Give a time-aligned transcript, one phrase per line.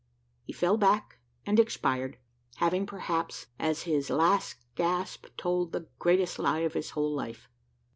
[0.41, 2.17] He fell back and expired,
[2.55, 7.47] having, perhaps, at his last gasp, told the greatest lie of his whole life.